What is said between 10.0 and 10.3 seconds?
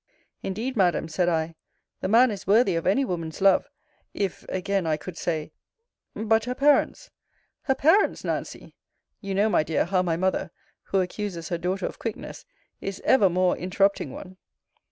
my